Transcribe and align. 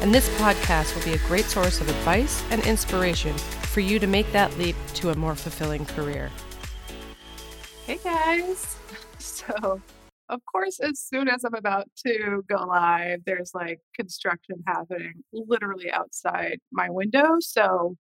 And 0.00 0.14
this 0.14 0.28
podcast 0.38 0.94
will 0.94 1.02
be 1.02 1.14
a 1.14 1.26
great 1.26 1.46
source 1.46 1.80
of 1.80 1.88
advice 1.88 2.44
and 2.50 2.64
inspiration 2.64 3.36
for 3.36 3.80
you 3.80 3.98
to 3.98 4.06
make 4.06 4.30
that 4.30 4.56
leap 4.56 4.76
to 4.94 5.10
a 5.10 5.14
more 5.16 5.34
fulfilling 5.34 5.84
career. 5.86 6.30
Hey 7.84 7.98
guys. 8.02 8.76
So, 9.20 9.80
of 10.28 10.40
course, 10.44 10.78
as 10.78 11.00
soon 11.00 11.26
as 11.26 11.42
I'm 11.42 11.54
about 11.54 11.88
to 12.06 12.44
go 12.48 12.56
live, 12.56 13.24
there's 13.24 13.52
like 13.54 13.80
construction 13.94 14.62
happening 14.66 15.24
literally 15.32 15.90
outside 15.90 16.60
my 16.70 16.88
window. 16.90 17.38
So, 17.40 17.96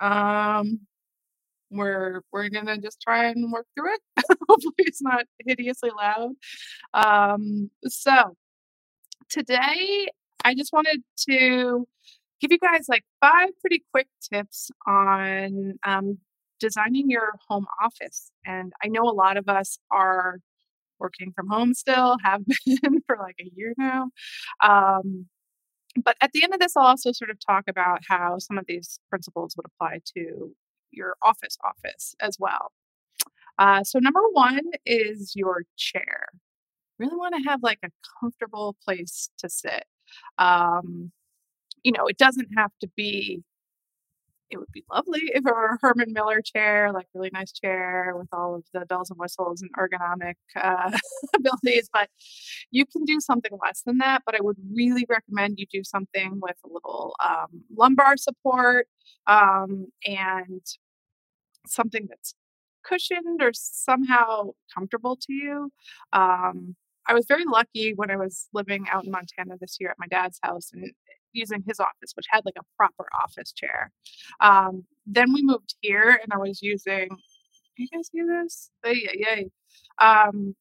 um, 0.00 0.80
we're 1.70 2.22
we're 2.32 2.48
gonna 2.48 2.78
just 2.78 3.00
try 3.02 3.26
and 3.26 3.52
work 3.52 3.66
through 3.74 3.94
it. 3.94 4.00
Hopefully, 4.48 4.74
it's 4.78 5.02
not 5.02 5.26
hideously 5.44 5.90
loud. 5.94 6.30
Um, 6.94 7.70
so 7.86 8.36
today, 9.28 10.08
I 10.44 10.54
just 10.54 10.72
wanted 10.72 11.02
to 11.28 11.86
give 12.40 12.52
you 12.52 12.58
guys 12.58 12.86
like 12.88 13.04
five 13.20 13.50
pretty 13.60 13.82
quick 13.92 14.08
tips 14.32 14.70
on 14.86 15.74
um, 15.84 16.18
designing 16.60 17.10
your 17.10 17.30
home 17.48 17.66
office. 17.82 18.30
And 18.44 18.72
I 18.82 18.88
know 18.88 19.02
a 19.02 19.12
lot 19.12 19.36
of 19.36 19.48
us 19.48 19.78
are 19.90 20.38
working 21.00 21.32
from 21.34 21.48
home 21.48 21.74
still, 21.74 22.16
have 22.22 22.42
been 22.66 23.00
for 23.06 23.16
like 23.18 23.36
a 23.40 23.50
year 23.54 23.74
now. 23.78 24.08
Um, 24.62 25.26
but 26.02 26.16
at 26.20 26.32
the 26.32 26.42
end 26.42 26.52
of 26.52 26.60
this, 26.60 26.76
I'll 26.76 26.86
also 26.86 27.12
sort 27.12 27.30
of 27.30 27.38
talk 27.44 27.64
about 27.68 28.00
how 28.08 28.38
some 28.38 28.58
of 28.58 28.66
these 28.66 28.98
principles 29.08 29.54
would 29.56 29.66
apply 29.66 30.00
to 30.16 30.54
your 30.90 31.16
office 31.22 31.56
office 31.64 32.14
as 32.20 32.36
well. 32.38 32.72
Uh, 33.58 33.84
so, 33.84 34.00
number 34.00 34.20
one 34.32 34.60
is 34.84 35.32
your 35.36 35.62
chair. 35.76 36.26
Really 36.98 37.16
want 37.16 37.34
to 37.36 37.48
have 37.48 37.62
like 37.62 37.78
a 37.84 37.90
comfortable 38.20 38.76
place 38.84 39.30
to 39.38 39.48
sit. 39.48 39.84
Um, 40.38 41.12
you 41.82 41.92
know, 41.92 42.06
it 42.06 42.18
doesn't 42.18 42.48
have 42.56 42.72
to 42.80 42.88
be 42.96 43.42
it 44.50 44.58
would 44.58 44.72
be 44.72 44.84
lovely 44.92 45.22
if 45.34 45.44
it 45.44 45.44
were 45.44 45.74
a 45.74 45.78
Herman 45.80 46.12
Miller 46.12 46.40
chair, 46.40 46.92
like 46.92 47.06
really 47.14 47.30
nice 47.32 47.52
chair 47.52 48.12
with 48.16 48.28
all 48.32 48.54
of 48.54 48.64
the 48.72 48.86
bells 48.86 49.10
and 49.10 49.18
whistles 49.18 49.62
and 49.62 49.70
ergonomic 49.76 50.34
uh, 50.56 50.96
abilities. 51.36 51.88
But 51.92 52.08
you 52.70 52.86
can 52.86 53.04
do 53.04 53.20
something 53.20 53.52
less 53.62 53.82
than 53.84 53.98
that. 53.98 54.22
But 54.24 54.36
I 54.36 54.42
would 54.42 54.56
really 54.74 55.06
recommend 55.08 55.58
you 55.58 55.66
do 55.72 55.82
something 55.82 56.40
with 56.40 56.56
a 56.64 56.68
little 56.68 57.14
um, 57.24 57.64
lumbar 57.76 58.16
support 58.16 58.86
um, 59.26 59.88
and 60.06 60.62
something 61.66 62.06
that's 62.08 62.34
cushioned 62.84 63.42
or 63.42 63.50
somehow 63.54 64.50
comfortable 64.72 65.16
to 65.16 65.32
you. 65.32 65.72
Um, 66.12 66.76
I 67.06 67.14
was 67.14 67.26
very 67.26 67.44
lucky 67.44 67.92
when 67.94 68.10
I 68.10 68.16
was 68.16 68.48
living 68.52 68.86
out 68.90 69.04
in 69.04 69.10
Montana 69.10 69.56
this 69.60 69.76
year 69.80 69.90
at 69.90 69.98
my 69.98 70.06
dad's 70.06 70.38
house 70.42 70.70
and 70.72 70.92
using 71.32 71.62
his 71.66 71.80
office, 71.80 72.12
which 72.14 72.26
had 72.30 72.44
like 72.44 72.56
a 72.58 72.64
proper 72.76 73.06
office 73.22 73.52
chair. 73.52 73.90
Um, 74.40 74.84
then 75.06 75.32
we 75.32 75.42
moved 75.42 75.74
here 75.80 76.18
and 76.22 76.32
I 76.32 76.38
was 76.38 76.62
using, 76.62 77.08
you 77.76 77.88
guys 77.92 78.08
see 78.10 78.22
this? 78.22 78.70
Yay, 78.84 79.08
yay. 79.14 79.50
Um, 80.00 80.54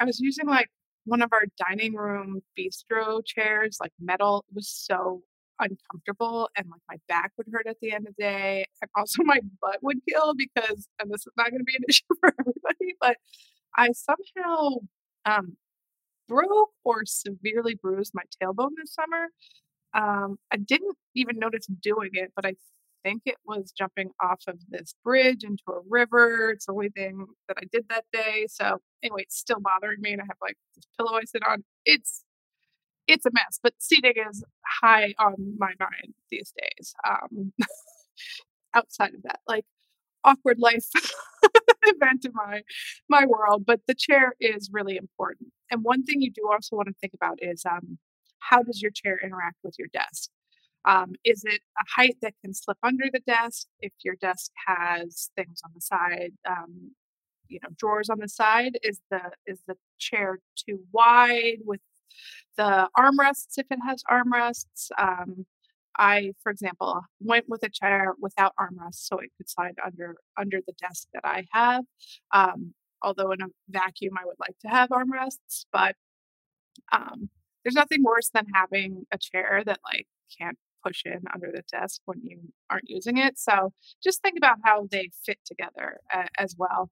I 0.00 0.04
was 0.04 0.20
using 0.20 0.46
like 0.46 0.68
one 1.04 1.22
of 1.22 1.32
our 1.32 1.44
dining 1.58 1.94
room 1.94 2.42
bistro 2.58 3.20
chairs, 3.24 3.78
like 3.80 3.92
metal. 4.00 4.44
It 4.48 4.54
was 4.54 4.68
so 4.68 5.22
uncomfortable 5.60 6.48
and 6.56 6.66
like 6.70 6.80
my 6.88 6.96
back 7.08 7.32
would 7.36 7.46
hurt 7.52 7.66
at 7.66 7.76
the 7.80 7.92
end 7.92 8.06
of 8.06 8.14
the 8.16 8.22
day 8.22 8.66
and 8.82 8.90
also 8.94 9.22
my 9.24 9.40
butt 9.60 9.78
would 9.82 9.98
kill 10.08 10.34
because 10.34 10.88
and 11.00 11.10
this 11.10 11.20
is 11.20 11.32
not 11.36 11.50
going 11.50 11.60
to 11.60 11.64
be 11.64 11.76
an 11.76 11.84
issue 11.88 12.04
for 12.20 12.30
everybody 12.38 12.94
but 13.00 13.16
i 13.74 13.90
somehow 13.92 14.68
um, 15.24 15.56
broke 16.28 16.70
or 16.84 17.04
severely 17.06 17.74
bruised 17.74 18.12
my 18.14 18.22
tailbone 18.42 18.70
this 18.76 18.94
summer 18.94 19.28
um, 19.94 20.38
I 20.52 20.56
didn't 20.58 20.96
even 21.14 21.38
notice 21.38 21.66
doing 21.66 22.10
it, 22.14 22.32
but 22.36 22.44
I 22.46 22.54
think 23.04 23.22
it 23.26 23.36
was 23.46 23.72
jumping 23.76 24.10
off 24.22 24.42
of 24.48 24.58
this 24.68 24.94
bridge 25.04 25.44
into 25.44 25.62
a 25.68 25.80
river. 25.88 26.50
It's 26.50 26.66
the 26.66 26.72
only 26.72 26.90
thing 26.90 27.26
that 27.48 27.56
I 27.60 27.66
did 27.72 27.86
that 27.90 28.04
day. 28.12 28.46
So 28.48 28.78
anyway, 29.02 29.22
it's 29.22 29.38
still 29.38 29.60
bothering 29.60 30.00
me, 30.00 30.12
and 30.12 30.20
I 30.22 30.24
have 30.26 30.36
like 30.42 30.56
this 30.74 30.84
pillow 30.98 31.16
I 31.18 31.24
sit 31.24 31.42
on. 31.48 31.64
It's 31.84 32.24
it's 33.08 33.26
a 33.26 33.30
mess, 33.32 33.60
but 33.62 33.74
seating 33.78 34.14
is 34.30 34.44
high 34.82 35.14
on 35.18 35.34
my 35.58 35.72
mind 35.80 36.14
these 36.30 36.52
days. 36.58 36.94
Um, 37.08 37.52
outside 38.74 39.14
of 39.14 39.22
that, 39.24 39.40
like 39.48 39.64
awkward 40.24 40.58
life 40.58 40.86
event 42.00 42.24
in 42.24 42.32
my 42.34 42.62
my 43.08 43.26
world, 43.26 43.64
but 43.66 43.80
the 43.86 43.94
chair 43.94 44.34
is 44.40 44.70
really 44.72 44.96
important. 44.96 45.48
And 45.70 45.82
one 45.82 46.04
thing 46.04 46.22
you 46.22 46.30
do 46.30 46.48
also 46.50 46.76
want 46.76 46.88
to 46.88 46.94
think 47.00 47.14
about 47.14 47.38
is 47.40 47.64
um, 47.64 47.98
how 48.38 48.62
does 48.62 48.80
your 48.82 48.90
chair 48.90 49.18
interact 49.22 49.56
with 49.62 49.74
your 49.78 49.88
desk? 49.92 50.30
Um, 50.84 51.14
is 51.24 51.42
it 51.44 51.60
a 51.80 51.84
height 51.96 52.16
that 52.22 52.34
can 52.44 52.54
slip 52.54 52.78
under 52.82 53.06
the 53.12 53.20
desk? 53.26 53.66
If 53.80 53.92
your 54.04 54.14
desk 54.14 54.52
has 54.66 55.30
things 55.36 55.60
on 55.64 55.72
the 55.74 55.80
side, 55.80 56.32
um, 56.48 56.92
you 57.48 57.58
know, 57.62 57.70
drawers 57.76 58.08
on 58.08 58.20
the 58.20 58.28
side, 58.28 58.78
is 58.82 59.00
the 59.10 59.20
is 59.46 59.60
the 59.66 59.74
chair 59.98 60.38
too 60.56 60.80
wide 60.92 61.58
with 61.64 61.80
the 62.56 62.88
armrests? 62.96 63.58
If 63.58 63.66
it 63.70 63.80
has 63.86 64.04
armrests, 64.10 64.90
um, 64.96 65.46
I, 65.98 66.32
for 66.42 66.50
example, 66.50 67.02
went 67.20 67.46
with 67.48 67.62
a 67.62 67.68
chair 67.68 68.14
without 68.20 68.54
armrests 68.60 69.06
so 69.06 69.18
it 69.18 69.30
could 69.36 69.48
slide 69.48 69.76
under 69.84 70.16
under 70.38 70.60
the 70.66 70.74
desk 70.80 71.08
that 71.14 71.24
I 71.24 71.46
have. 71.52 71.84
Um, 72.32 72.74
although 73.02 73.32
in 73.32 73.42
a 73.42 73.46
vacuum, 73.68 74.14
I 74.18 74.24
would 74.24 74.38
like 74.38 74.58
to 74.62 74.68
have 74.68 74.90
armrests, 74.90 75.66
but 75.72 75.96
um, 76.92 77.30
there's 77.64 77.74
nothing 77.74 78.02
worse 78.02 78.30
than 78.32 78.46
having 78.54 79.06
a 79.12 79.18
chair 79.18 79.62
that 79.64 79.80
like 79.92 80.06
can't 80.38 80.58
push 80.84 81.02
in 81.04 81.20
under 81.34 81.50
the 81.52 81.62
desk 81.70 82.00
when 82.04 82.20
you 82.22 82.38
aren't 82.70 82.88
using 82.88 83.16
it. 83.16 83.38
So 83.38 83.72
just 84.02 84.22
think 84.22 84.36
about 84.36 84.58
how 84.64 84.86
they 84.90 85.10
fit 85.24 85.38
together 85.44 85.98
uh, 86.12 86.28
as 86.38 86.54
well. 86.56 86.90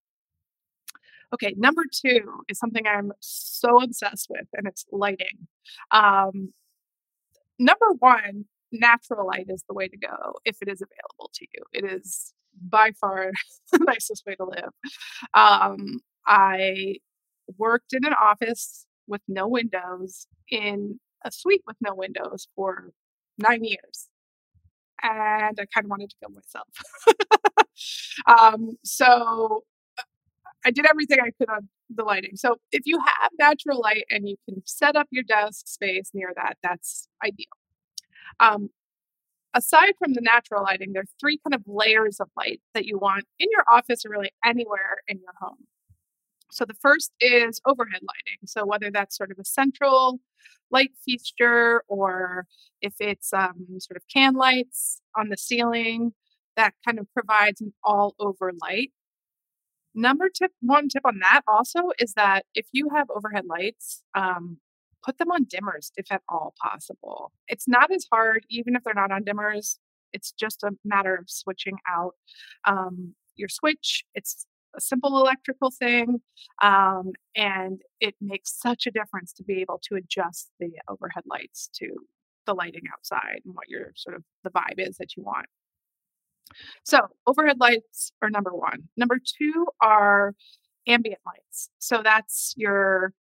Okay, 1.32 1.54
number 1.56 1.84
two 1.90 2.42
is 2.48 2.58
something 2.58 2.86
I'm 2.86 3.12
so 3.20 3.82
obsessed 3.82 4.28
with, 4.30 4.46
and 4.52 4.66
it's 4.66 4.84
lighting. 4.92 5.48
Um, 5.90 6.52
number 7.58 7.86
one, 7.98 8.44
natural 8.74 9.26
light 9.26 9.46
is 9.48 9.64
the 9.68 9.74
way 9.74 9.88
to 9.88 9.96
go 9.96 10.34
if 10.44 10.56
it 10.60 10.68
is 10.68 10.82
available 10.82 11.30
to 11.34 11.46
you. 11.54 11.62
It 11.72 11.84
is 11.84 12.32
by 12.68 12.92
far 13.00 13.30
the 13.72 13.78
nicest 13.78 14.24
way 14.26 14.34
to 14.36 14.44
live. 14.44 14.70
Um, 15.34 16.00
I 16.26 16.96
worked 17.58 17.92
in 17.92 18.04
an 18.04 18.14
office 18.14 18.86
with 19.06 19.22
no 19.28 19.46
windows 19.46 20.26
in 20.48 20.98
a 21.24 21.30
suite 21.30 21.62
with 21.66 21.76
no 21.80 21.94
windows 21.94 22.48
for 22.54 22.90
nine 23.38 23.64
years. 23.64 24.08
And 25.02 25.58
I 25.60 25.66
kind 25.74 25.84
of 25.84 25.90
wanted 25.90 26.10
to 26.10 26.16
kill 26.20 26.30
myself. 26.30 26.68
um, 28.26 28.76
so 28.84 29.64
I 30.64 30.70
did 30.70 30.86
everything 30.86 31.18
I 31.20 31.30
could 31.38 31.50
on 31.50 31.68
the 31.90 32.04
lighting. 32.04 32.36
So 32.36 32.56
if 32.72 32.82
you 32.86 32.98
have 32.98 33.30
natural 33.38 33.80
light 33.80 34.04
and 34.10 34.28
you 34.28 34.36
can 34.48 34.62
set 34.64 34.96
up 34.96 35.08
your 35.10 35.24
desk 35.24 35.66
space 35.68 36.10
near 36.14 36.32
that, 36.36 36.56
that's 36.62 37.08
ideal. 37.24 37.46
Um, 38.40 38.70
aside 39.54 39.94
from 39.98 40.14
the 40.14 40.20
natural 40.20 40.62
lighting, 40.62 40.92
there 40.92 41.02
are 41.02 41.18
three 41.20 41.38
kind 41.38 41.54
of 41.54 41.62
layers 41.66 42.20
of 42.20 42.28
light 42.36 42.60
that 42.74 42.86
you 42.86 42.98
want 42.98 43.24
in 43.38 43.48
your 43.50 43.64
office 43.68 44.04
or 44.04 44.10
really 44.10 44.32
anywhere 44.44 44.98
in 45.08 45.18
your 45.18 45.34
home. 45.40 45.66
So 46.50 46.64
the 46.64 46.74
first 46.74 47.12
is 47.20 47.60
overhead 47.66 48.02
lighting. 48.02 48.38
So 48.46 48.64
whether 48.64 48.90
that's 48.90 49.16
sort 49.16 49.30
of 49.30 49.38
a 49.38 49.44
central 49.44 50.20
light 50.70 50.92
fixture 51.04 51.82
or 51.88 52.46
if 52.80 52.94
it's 53.00 53.32
um, 53.32 53.66
sort 53.78 53.96
of 53.96 54.02
can 54.12 54.34
lights 54.34 55.00
on 55.16 55.28
the 55.30 55.36
ceiling, 55.36 56.12
that 56.56 56.74
kind 56.84 56.98
of 56.98 57.06
provides 57.12 57.60
an 57.60 57.72
all 57.82 58.14
over 58.18 58.52
light. 58.60 58.92
Number 59.94 60.28
tip, 60.28 60.52
one 60.60 60.88
tip 60.88 61.02
on 61.04 61.20
that 61.20 61.42
also 61.46 61.90
is 61.98 62.14
that 62.14 62.44
if 62.54 62.66
you 62.72 62.90
have 62.94 63.08
overhead 63.10 63.46
lights, 63.46 64.02
um, 64.14 64.58
put 65.04 65.18
them 65.18 65.30
on 65.30 65.44
dimmers 65.44 65.90
if 65.96 66.10
at 66.10 66.22
all 66.28 66.54
possible. 66.62 67.32
It's 67.48 67.68
not 67.68 67.92
as 67.92 68.06
hard, 68.10 68.44
even 68.48 68.74
if 68.76 68.82
they're 68.84 68.94
not 68.94 69.12
on 69.12 69.24
dimmers. 69.24 69.78
It's 70.12 70.32
just 70.32 70.62
a 70.62 70.72
matter 70.84 71.14
of 71.14 71.28
switching 71.28 71.76
out 71.88 72.14
um, 72.64 73.14
your 73.36 73.48
switch. 73.48 74.04
It's 74.14 74.46
a 74.76 74.80
simple 74.80 75.18
electrical 75.18 75.70
thing. 75.70 76.20
Um, 76.62 77.12
and 77.36 77.80
it 78.00 78.14
makes 78.20 78.58
such 78.58 78.86
a 78.86 78.90
difference 78.90 79.32
to 79.34 79.44
be 79.44 79.60
able 79.60 79.80
to 79.88 79.96
adjust 79.96 80.50
the 80.60 80.70
overhead 80.88 81.24
lights 81.26 81.68
to 81.74 81.88
the 82.46 82.54
lighting 82.54 82.84
outside 82.92 83.40
and 83.44 83.54
what 83.54 83.68
your 83.68 83.92
sort 83.96 84.16
of 84.16 84.22
the 84.42 84.50
vibe 84.50 84.78
is 84.78 84.96
that 84.98 85.16
you 85.16 85.22
want. 85.22 85.46
So, 86.84 87.00
overhead 87.26 87.58
lights 87.58 88.12
are 88.22 88.30
number 88.30 88.54
one. 88.54 88.88
Number 88.96 89.18
two 89.18 89.66
are 89.80 90.34
ambient 90.86 91.20
lights. 91.26 91.70
So, 91.78 92.02
that's 92.04 92.54
your 92.56 93.12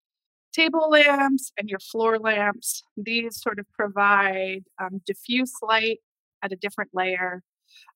table 0.52 0.88
lamps 0.90 1.52
and 1.56 1.68
your 1.68 1.78
floor 1.78 2.18
lamps. 2.18 2.82
These 2.96 3.40
sort 3.40 3.58
of 3.58 3.66
provide 3.72 4.64
um, 4.80 5.00
diffuse 5.06 5.52
light 5.62 6.00
at 6.42 6.52
a 6.52 6.56
different 6.56 6.90
layer, 6.92 7.42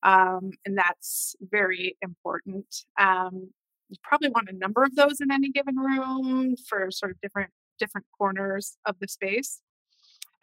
um, 0.02 0.50
and 0.64 0.76
that's 0.76 1.36
very 1.40 1.96
important. 2.02 2.66
Um, 2.98 3.50
you 3.88 3.96
probably 4.02 4.30
want 4.30 4.48
a 4.48 4.56
number 4.56 4.82
of 4.82 4.96
those 4.96 5.20
in 5.20 5.30
any 5.30 5.50
given 5.50 5.76
room 5.76 6.56
for 6.68 6.90
sort 6.90 7.12
of 7.12 7.20
different 7.20 7.50
different 7.78 8.06
corners 8.16 8.78
of 8.86 8.96
the 9.00 9.08
space. 9.08 9.60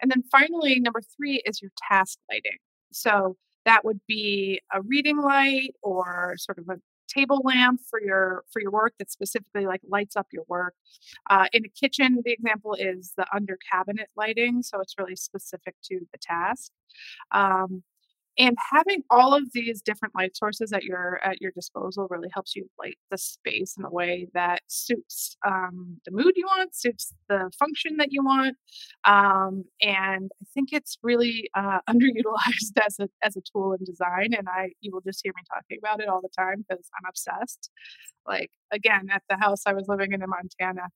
And 0.00 0.10
then 0.10 0.22
finally, 0.30 0.80
number 0.80 1.00
three 1.16 1.42
is 1.44 1.60
your 1.60 1.70
task 1.88 2.18
lighting. 2.30 2.58
So 2.92 3.36
that 3.64 3.84
would 3.84 4.00
be 4.06 4.60
a 4.72 4.82
reading 4.82 5.18
light 5.20 5.74
or 5.82 6.34
sort 6.36 6.58
of 6.58 6.68
a 6.68 6.76
table 7.14 7.40
lamp 7.44 7.80
for 7.88 8.00
your 8.00 8.44
for 8.52 8.60
your 8.60 8.70
work 8.70 8.94
that 8.98 9.10
specifically 9.10 9.66
like 9.66 9.80
lights 9.88 10.16
up 10.16 10.26
your 10.32 10.44
work. 10.48 10.74
Uh, 11.30 11.46
in 11.52 11.64
a 11.64 11.68
kitchen, 11.68 12.22
the 12.24 12.32
example 12.32 12.74
is 12.74 13.12
the 13.16 13.26
under 13.34 13.58
cabinet 13.70 14.08
lighting, 14.16 14.62
so 14.62 14.80
it's 14.80 14.94
really 14.98 15.16
specific 15.16 15.74
to 15.84 16.00
the 16.12 16.18
task. 16.18 16.70
Um, 17.32 17.82
and 18.38 18.56
having 18.72 19.02
all 19.10 19.32
of 19.34 19.52
these 19.52 19.80
different 19.80 20.14
light 20.14 20.36
sources 20.36 20.72
at 20.72 20.82
your 20.82 21.20
at 21.24 21.40
your 21.40 21.52
disposal 21.52 22.06
really 22.10 22.28
helps 22.32 22.56
you 22.56 22.68
light 22.78 22.98
the 23.10 23.18
space 23.18 23.76
in 23.78 23.84
a 23.84 23.90
way 23.90 24.26
that 24.34 24.62
suits 24.66 25.36
um, 25.46 25.98
the 26.04 26.10
mood 26.10 26.32
you 26.36 26.44
want 26.46 26.74
suits 26.74 27.12
the 27.28 27.50
function 27.58 27.96
that 27.96 28.08
you 28.10 28.24
want 28.24 28.56
um, 29.04 29.64
and 29.80 30.30
i 30.42 30.46
think 30.52 30.70
it's 30.72 30.98
really 31.02 31.48
uh, 31.54 31.78
underutilized 31.88 32.76
as 32.84 32.98
a 33.00 33.08
as 33.22 33.36
a 33.36 33.40
tool 33.52 33.72
in 33.72 33.84
design 33.84 34.32
and 34.36 34.48
i 34.48 34.70
you 34.80 34.90
will 34.92 35.00
just 35.02 35.20
hear 35.22 35.32
me 35.36 35.42
talking 35.52 35.78
about 35.78 36.00
it 36.00 36.08
all 36.08 36.20
the 36.20 36.28
time 36.36 36.64
because 36.68 36.90
i'm 36.98 37.08
obsessed. 37.08 37.70
Like 38.26 38.50
again 38.72 39.08
at 39.12 39.22
the 39.28 39.36
house 39.36 39.62
i 39.66 39.72
was 39.72 39.86
living 39.88 40.12
in 40.12 40.22
in 40.22 40.30
montana 40.30 40.88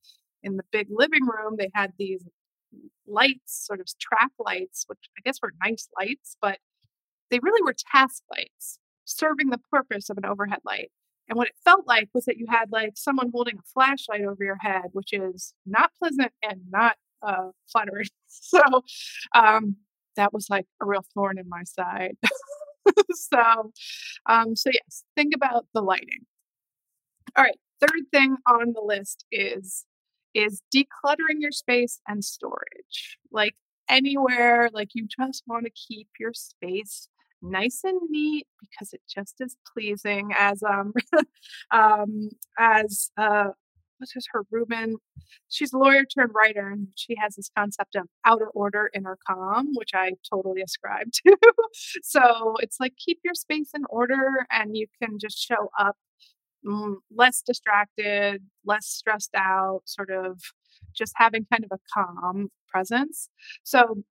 in 0.42 0.56
the 0.56 0.64
big 0.72 0.86
living 0.90 1.24
room 1.26 1.56
they 1.58 1.70
had 1.74 1.92
these 1.98 2.22
lights 3.06 3.66
sort 3.66 3.80
of 3.80 3.86
track 3.98 4.30
lights 4.38 4.84
which 4.86 4.98
i 5.18 5.20
guess 5.24 5.38
were 5.42 5.52
nice 5.62 5.88
lights 5.98 6.36
but 6.40 6.58
they 7.30 7.38
really 7.40 7.62
were 7.62 7.74
task 7.92 8.22
lights 8.30 8.78
serving 9.04 9.50
the 9.50 9.60
purpose 9.70 10.10
of 10.10 10.18
an 10.18 10.26
overhead 10.26 10.60
light. 10.64 10.90
And 11.28 11.36
what 11.36 11.48
it 11.48 11.54
felt 11.64 11.86
like 11.86 12.08
was 12.14 12.24
that 12.24 12.38
you 12.38 12.46
had 12.48 12.72
like 12.72 12.92
someone 12.96 13.30
holding 13.32 13.58
a 13.58 13.62
flashlight 13.74 14.22
over 14.22 14.42
your 14.42 14.58
head, 14.60 14.84
which 14.92 15.12
is 15.12 15.52
not 15.66 15.90
pleasant 15.98 16.32
and 16.42 16.60
not 16.70 16.96
uh, 17.22 17.50
flattering. 17.70 18.06
So 18.30 18.62
um, 19.34 19.76
that 20.16 20.32
was 20.32 20.48
like 20.50 20.66
a 20.82 20.86
real 20.86 21.04
thorn 21.14 21.38
in 21.38 21.48
my 21.48 21.64
side. 21.64 22.16
so, 23.12 23.72
um, 24.26 24.54
so 24.56 24.70
yes, 24.70 25.04
think 25.16 25.34
about 25.34 25.66
the 25.74 25.80
lighting. 25.80 26.26
All 27.36 27.44
right, 27.44 27.58
third 27.80 28.04
thing 28.12 28.36
on 28.46 28.72
the 28.74 28.82
list 28.82 29.24
is 29.30 29.84
is 30.34 30.62
decluttering 30.74 31.40
your 31.40 31.52
space 31.52 32.00
and 32.06 32.24
storage. 32.24 33.18
Like 33.32 33.54
anywhere, 33.88 34.70
like 34.72 34.90
you 34.94 35.06
just 35.06 35.42
want 35.46 35.64
to 35.64 35.70
keep 35.70 36.08
your 36.18 36.32
space 36.34 37.08
nice 37.42 37.80
and 37.84 38.00
neat 38.10 38.46
because 38.60 38.92
it 38.92 39.00
just 39.08 39.36
is 39.40 39.56
pleasing 39.72 40.30
as 40.36 40.62
um 40.62 40.92
um 41.70 42.28
as 42.58 43.10
uh 43.16 43.48
what's 43.98 44.12
his 44.12 44.26
her 44.32 44.42
Rubin 44.50 44.96
she's 45.48 45.72
a 45.72 45.78
lawyer 45.78 46.04
turned 46.04 46.32
writer 46.34 46.68
and 46.70 46.88
she 46.96 47.16
has 47.20 47.36
this 47.36 47.50
concept 47.56 47.96
of 47.96 48.06
outer 48.24 48.48
order 48.48 48.90
inner 48.94 49.18
calm 49.26 49.68
which 49.74 49.90
I 49.94 50.12
totally 50.28 50.62
ascribe 50.62 51.08
to. 51.26 51.36
So 52.02 52.56
it's 52.60 52.78
like 52.80 52.94
keep 53.04 53.18
your 53.24 53.34
space 53.34 53.70
in 53.74 53.84
order 53.90 54.46
and 54.50 54.76
you 54.76 54.86
can 55.02 55.18
just 55.18 55.38
show 55.38 55.70
up 55.78 55.96
mm, 56.66 56.96
less 57.14 57.42
distracted 57.46 58.42
less 58.64 58.86
stressed 58.86 59.34
out 59.36 59.82
sort 59.86 60.10
of 60.10 60.40
just 60.96 61.12
having 61.16 61.46
kind 61.52 61.64
of 61.64 61.70
a 61.72 61.80
calm 61.94 62.50
presence. 62.70 63.28
So 63.64 64.02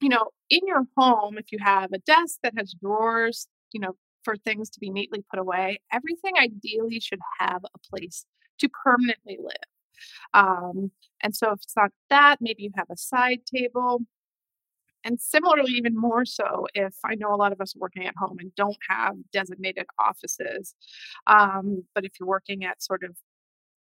you 0.00 0.08
know, 0.08 0.28
in 0.50 0.60
your 0.66 0.84
home, 0.96 1.38
if 1.38 1.52
you 1.52 1.58
have 1.60 1.92
a 1.92 1.98
desk 1.98 2.38
that 2.42 2.54
has 2.56 2.74
drawers, 2.80 3.48
you 3.72 3.80
know, 3.80 3.96
for 4.22 4.36
things 4.36 4.70
to 4.70 4.80
be 4.80 4.90
neatly 4.90 5.24
put 5.30 5.38
away, 5.38 5.80
everything 5.92 6.34
ideally 6.38 7.00
should 7.00 7.20
have 7.38 7.62
a 7.64 7.78
place 7.90 8.24
to 8.58 8.68
permanently 8.68 9.38
live. 9.40 9.54
Um, 10.34 10.90
and 11.22 11.34
so 11.34 11.52
if 11.52 11.60
it's 11.62 11.76
not 11.76 11.90
that, 12.10 12.36
maybe 12.40 12.62
you 12.64 12.70
have 12.76 12.90
a 12.90 12.96
side 12.96 13.40
table. 13.46 14.00
And 15.04 15.20
similarly, 15.20 15.72
even 15.72 15.96
more 15.96 16.24
so, 16.24 16.66
if 16.74 16.94
I 17.04 17.14
know 17.14 17.32
a 17.32 17.36
lot 17.36 17.52
of 17.52 17.60
us 17.60 17.74
are 17.76 17.78
working 17.78 18.06
at 18.06 18.14
home 18.18 18.36
and 18.40 18.54
don't 18.56 18.76
have 18.90 19.14
designated 19.32 19.86
offices, 19.98 20.74
um, 21.26 21.84
but 21.94 22.04
if 22.04 22.12
you're 22.18 22.28
working 22.28 22.64
at 22.64 22.82
sort 22.82 23.04
of 23.04 23.16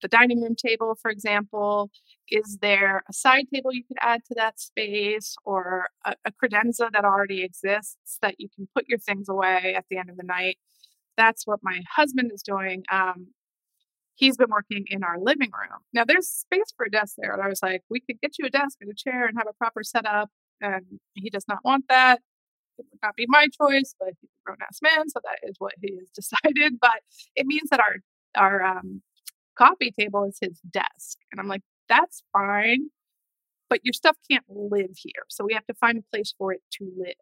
the 0.01 0.07
dining 0.07 0.41
room 0.41 0.55
table, 0.55 0.95
for 1.01 1.11
example? 1.11 1.89
Is 2.29 2.57
there 2.61 3.03
a 3.09 3.13
side 3.13 3.45
table 3.53 3.73
you 3.73 3.83
could 3.87 3.97
add 4.01 4.21
to 4.25 4.35
that 4.35 4.59
space 4.59 5.35
or 5.45 5.89
a, 6.05 6.15
a, 6.25 6.31
credenza 6.31 6.91
that 6.91 7.05
already 7.05 7.43
exists 7.43 8.17
that 8.21 8.35
you 8.37 8.49
can 8.53 8.67
put 8.75 8.85
your 8.87 8.99
things 8.99 9.29
away 9.29 9.73
at 9.77 9.85
the 9.89 9.97
end 9.97 10.09
of 10.09 10.17
the 10.17 10.23
night? 10.23 10.57
That's 11.15 11.47
what 11.47 11.59
my 11.63 11.81
husband 11.95 12.31
is 12.33 12.43
doing. 12.43 12.83
Um, 12.91 13.27
he's 14.15 14.37
been 14.37 14.49
working 14.49 14.85
in 14.89 15.03
our 15.03 15.17
living 15.19 15.51
room. 15.51 15.79
Now, 15.93 16.03
there's 16.05 16.27
space 16.27 16.73
for 16.75 16.85
a 16.85 16.91
desk 16.91 17.15
there. 17.17 17.33
And 17.33 17.41
I 17.41 17.47
was 17.47 17.61
like, 17.61 17.81
we 17.89 18.01
could 18.01 18.19
get 18.21 18.37
you 18.37 18.45
a 18.45 18.49
desk 18.49 18.77
and 18.81 18.91
a 18.91 18.95
chair 18.95 19.25
and 19.27 19.37
have 19.37 19.47
a 19.49 19.53
proper 19.53 19.83
setup. 19.83 20.29
And 20.59 20.99
he 21.13 21.29
does 21.29 21.45
not 21.47 21.59
want 21.63 21.85
that. 21.89 22.19
It 22.79 22.85
would 22.91 22.99
not 23.01 23.15
be 23.15 23.25
my 23.27 23.47
choice, 23.61 23.95
but 23.99 24.09
he's 24.19 24.29
a 24.29 24.45
grown 24.45 24.57
ass 24.61 24.79
man, 24.81 25.09
so 25.09 25.19
that 25.23 25.39
is 25.47 25.55
what 25.59 25.73
he 25.81 25.95
has 25.99 26.09
decided. 26.15 26.79
But 26.79 27.01
it 27.35 27.45
means 27.45 27.69
that 27.69 27.79
our 27.79 27.97
our 28.35 28.63
um, 28.63 29.01
coffee 29.57 29.91
table 29.97 30.23
is 30.25 30.37
his 30.41 30.59
desk. 30.71 31.17
And 31.31 31.39
I'm 31.39 31.47
like, 31.47 31.63
that's 31.89 32.23
fine, 32.33 32.89
but 33.69 33.79
your 33.83 33.93
stuff 33.93 34.17
can't 34.29 34.45
live 34.49 34.91
here. 34.97 35.23
So 35.29 35.45
we 35.45 35.53
have 35.53 35.65
to 35.67 35.73
find 35.73 35.97
a 35.97 36.15
place 36.15 36.33
for 36.37 36.53
it 36.53 36.61
to 36.73 36.91
live. 36.97 37.15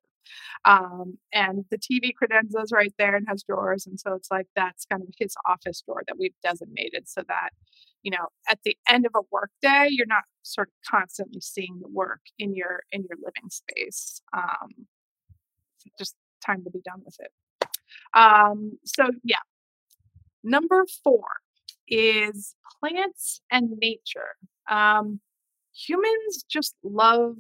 Um, 0.66 1.20
and 1.34 1.66
the 1.70 1.78
TV 1.78 2.12
credenza 2.20 2.64
is 2.64 2.72
right 2.72 2.94
there 2.98 3.16
and 3.16 3.28
has 3.28 3.44
drawers. 3.44 3.86
And 3.86 4.00
so 4.00 4.14
it's 4.14 4.32
like 4.32 4.48
that's 4.56 4.86
kind 4.86 5.04
of 5.04 5.10
his 5.20 5.36
office 5.48 5.82
drawer 5.86 6.02
that 6.08 6.18
we've 6.18 6.34
designated 6.44 7.08
so 7.08 7.22
that, 7.28 7.50
you 8.02 8.12
know, 8.12 8.28
at 8.50 8.60
the 8.66 8.76
end 8.90 9.06
of 9.06 9.12
a 9.16 9.22
work 9.32 9.52
day, 9.62 9.88
you're 9.92 10.08
not 10.08 10.24
sort 10.42 10.70
of 10.70 10.74
constantly 10.90 11.42
seeing 11.42 11.80
the 11.82 11.90
work 11.90 12.22
in 12.40 12.56
your 12.56 12.82
in 12.92 13.06
your 13.08 13.18
living 13.18 13.50
space. 13.50 14.22
Um, 14.34 14.88
just 15.98 16.16
time 16.44 16.64
to 16.64 16.72
be 16.72 16.82
done 16.84 17.02
with 17.06 17.18
it. 17.20 17.32
Um, 18.14 18.80
so 18.86 19.10
yeah. 19.24 19.38
Number 20.44 20.86
four, 21.04 21.26
is 21.88 22.56
plants 22.80 23.42
and 23.52 23.72
nature. 23.80 24.36
Um, 24.70 25.20
humans 25.74 26.46
just 26.50 26.76
love 26.84 27.36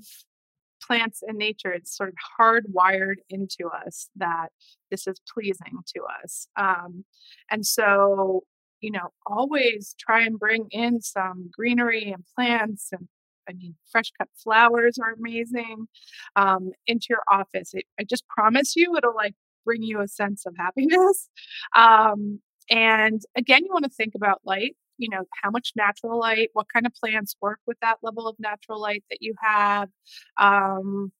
plants 0.85 1.23
and 1.25 1.37
nature. 1.37 1.71
It's 1.71 1.95
sort 1.95 2.09
of 2.09 2.15
hardwired 2.39 3.15
into 3.29 3.69
us 3.69 4.09
that 4.15 4.49
this 4.91 5.07
is 5.07 5.19
pleasing 5.33 5.79
to 5.95 6.01
us. 6.23 6.47
Um, 6.57 7.05
and 7.49 7.65
so, 7.65 8.43
you 8.81 8.91
know, 8.91 9.09
always 9.25 9.95
try 9.99 10.21
and 10.21 10.37
bring 10.37 10.67
in 10.71 11.01
some 11.01 11.49
greenery 11.53 12.11
and 12.11 12.23
plants 12.35 12.89
and 12.91 13.07
I 13.47 13.53
mean, 13.53 13.75
fresh 13.91 14.11
cut 14.17 14.27
flowers 14.35 14.97
are 14.97 15.13
amazing 15.13 15.87
um, 16.35 16.71
into 16.87 17.07
your 17.11 17.21
office. 17.31 17.75
It, 17.75 17.85
I 17.99 18.03
just 18.03 18.27
promise 18.27 18.75
you, 18.75 18.95
it'll 18.97 19.15
like 19.15 19.35
bring 19.63 19.83
you 19.83 20.01
a 20.01 20.07
sense 20.07 20.45
of 20.45 20.55
happiness. 20.57 21.29
Um, 21.75 22.39
and 22.69 23.21
again, 23.35 23.61
you 23.65 23.71
want 23.71 23.85
to 23.85 23.91
think 23.91 24.15
about 24.15 24.41
light, 24.45 24.75
you 24.97 25.09
know, 25.09 25.23
how 25.43 25.51
much 25.51 25.73
natural 25.75 26.19
light, 26.19 26.49
what 26.53 26.67
kind 26.73 26.85
of 26.85 26.93
plants 26.95 27.35
work 27.41 27.59
with 27.67 27.77
that 27.81 27.97
level 28.03 28.27
of 28.27 28.35
natural 28.39 28.79
light 28.81 29.03
that 29.09 29.19
you 29.21 29.35
have. 29.43 29.89
Um, 30.37 31.11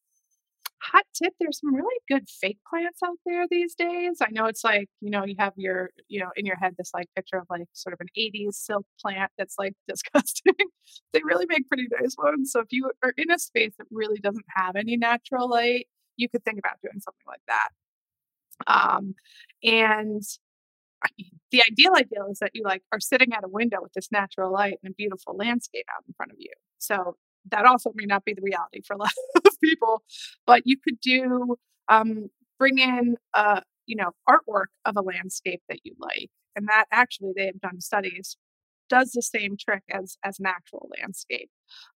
hot 0.81 1.03
tip 1.15 1.33
there's 1.39 1.59
some 1.59 1.73
really 1.73 1.95
good 2.07 2.29
fake 2.29 2.59
plants 2.69 2.99
out 3.03 3.17
there 3.25 3.45
these 3.49 3.73
days 3.75 4.17
i 4.21 4.27
know 4.31 4.45
it's 4.45 4.63
like 4.63 4.87
you 5.01 5.09
know 5.09 5.25
you 5.25 5.35
have 5.39 5.53
your 5.55 5.89
you 6.09 6.19
know 6.19 6.29
in 6.35 6.45
your 6.45 6.57
head 6.57 6.75
this 6.77 6.91
like 6.93 7.07
picture 7.15 7.37
of 7.37 7.45
like 7.49 7.65
sort 7.73 7.93
of 7.93 7.99
an 8.01 8.07
80s 8.15 8.55
silk 8.55 8.85
plant 9.01 9.31
that's 9.37 9.55
like 9.57 9.73
disgusting 9.87 10.53
they 11.13 11.21
really 11.23 11.45
make 11.47 11.67
pretty 11.67 11.87
nice 11.99 12.15
ones 12.17 12.51
so 12.51 12.59
if 12.59 12.67
you 12.71 12.91
are 13.03 13.13
in 13.17 13.31
a 13.31 13.39
space 13.39 13.73
that 13.77 13.87
really 13.89 14.19
doesn't 14.19 14.45
have 14.55 14.75
any 14.75 14.97
natural 14.97 15.49
light 15.49 15.87
you 16.17 16.29
could 16.29 16.43
think 16.45 16.59
about 16.59 16.79
doing 16.83 16.99
something 16.99 17.25
like 17.27 17.41
that 17.47 17.69
um, 18.67 19.15
and 19.63 20.23
the 21.51 21.61
ideal 21.61 21.93
ideal 21.95 22.27
is 22.31 22.39
that 22.39 22.51
you 22.53 22.63
like 22.63 22.83
are 22.91 22.99
sitting 22.99 23.33
at 23.33 23.43
a 23.43 23.47
window 23.47 23.77
with 23.81 23.93
this 23.93 24.11
natural 24.11 24.51
light 24.51 24.77
and 24.83 24.91
a 24.91 24.95
beautiful 24.95 25.35
landscape 25.35 25.85
out 25.95 26.03
in 26.07 26.13
front 26.15 26.31
of 26.31 26.37
you. 26.39 26.51
So 26.77 27.17
that 27.51 27.65
also 27.65 27.91
may 27.95 28.05
not 28.05 28.25
be 28.25 28.33
the 28.33 28.41
reality 28.41 28.81
for 28.85 28.95
a 28.95 28.97
lot 28.99 29.11
of 29.45 29.51
people, 29.63 30.03
but 30.45 30.63
you 30.65 30.77
could 30.83 30.99
do 31.01 31.55
um, 31.89 32.29
bring 32.59 32.79
in 32.79 33.17
a 33.33 33.61
you 33.85 33.95
know 33.95 34.11
artwork 34.27 34.71
of 34.85 34.97
a 34.97 35.01
landscape 35.01 35.61
that 35.69 35.79
you 35.83 35.95
like, 35.99 36.29
and 36.55 36.67
that 36.67 36.85
actually 36.91 37.33
they 37.35 37.47
have 37.47 37.61
done 37.61 37.81
studies 37.81 38.37
does 38.89 39.11
the 39.11 39.21
same 39.21 39.57
trick 39.57 39.83
as 39.91 40.17
as 40.23 40.39
an 40.39 40.45
actual 40.45 40.89
landscape, 40.99 41.49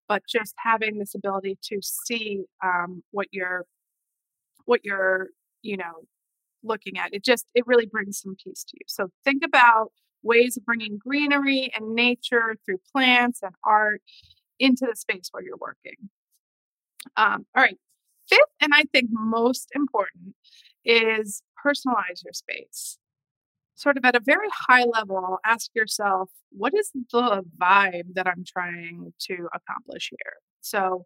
but 0.08 0.24
just 0.28 0.54
having 0.58 0.98
this 1.00 1.16
ability 1.16 1.58
to 1.64 1.80
see 1.82 2.44
um, 2.64 3.04
what 3.12 3.28
your 3.32 3.66
what 4.66 4.84
your 4.84 5.30
you 5.62 5.78
know 5.78 6.06
looking 6.64 6.98
at. 6.98 7.14
It 7.14 7.24
just, 7.24 7.48
it 7.56 7.66
really 7.68 7.86
brings 7.86 8.20
some 8.20 8.36
peace 8.44 8.64
to 8.66 8.78
you. 8.80 8.86
So 8.88 9.10
think 9.24 9.44
about 9.46 9.92
ways 10.24 10.58
of 10.58 10.66
bringing 10.66 10.98
greenery 10.98 11.72
and 11.76 11.96
nature 11.96 12.56
through 12.66 12.80
plants 12.92 13.42
and 13.42 13.56
art 13.64 14.02
into 14.60 14.86
the 14.90 14.96
space 14.96 15.30
where 15.32 15.44
you're 15.44 15.58
working. 15.58 16.10
Um, 17.16 17.46
all 17.56 17.64
right. 17.64 17.78
Fifth, 18.28 18.40
and 18.62 18.74
I 18.74 18.84
think 18.92 19.10
most 19.12 19.70
important, 19.74 20.36
is 20.86 21.42
personalize 21.66 22.24
your 22.24 22.34
space. 22.34 22.98
Sort 23.76 23.98
of 23.98 24.06
at 24.06 24.16
a 24.16 24.20
very 24.20 24.50
high 24.68 24.84
level, 24.84 25.40
ask 25.46 25.72
yourself, 25.74 26.30
what 26.52 26.74
is 26.74 26.92
the 26.94 27.44
vibe 27.58 28.14
that 28.14 28.28
I'm 28.28 28.44
trying 28.46 29.14
to 29.22 29.48
accomplish 29.54 30.10
here? 30.12 30.34
So, 30.62 31.06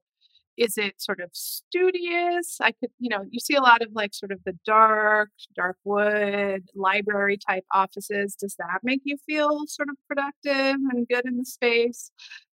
is 0.58 0.78
it 0.78 1.02
sort 1.02 1.20
of 1.20 1.30
studious? 1.34 2.58
I 2.62 2.72
could, 2.72 2.92
you 3.00 3.10
know, 3.10 3.26
you 3.30 3.40
see 3.40 3.56
a 3.56 3.62
lot 3.62 3.82
of 3.82 3.90
like 3.94 4.14
sort 4.14 4.32
of 4.32 4.40
the 4.46 4.58
dark, 4.66 5.30
dark 5.56 5.78
wood, 5.84 6.70
library 6.76 7.38
type 7.38 7.66
offices. 7.74 8.36
Does 8.36 8.56
that 8.58 8.80
make 8.84 9.02
you 9.04 9.18
feel 9.26 9.62
sort 9.68 9.90
of 9.90 9.96
productive 10.08 10.78
and 10.92 11.08
good 11.08 11.26
in 11.26 11.38
the 11.38 11.46
space? 11.46 12.12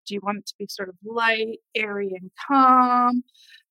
Do 0.07 0.15
you 0.15 0.21
want 0.23 0.39
it 0.39 0.47
to 0.47 0.55
be 0.59 0.67
sort 0.71 0.89
of 0.89 0.95
light, 1.05 1.59
airy, 1.75 2.13
and 2.19 2.31
calm? 2.47 3.25